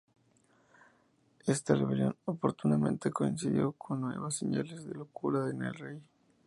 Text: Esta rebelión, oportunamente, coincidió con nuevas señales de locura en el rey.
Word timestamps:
Esta 1.45 1.75
rebelión, 1.75 2.17
oportunamente, 2.25 3.11
coincidió 3.11 3.73
con 3.73 4.01
nuevas 4.01 4.33
señales 4.33 4.83
de 4.83 4.95
locura 4.95 5.47
en 5.51 5.61
el 5.61 5.75
rey. 5.75 6.01